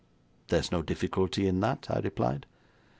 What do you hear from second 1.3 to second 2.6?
in that,' I replied.